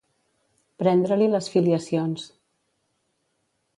[0.83, 2.25] Prendre-li les filiacions.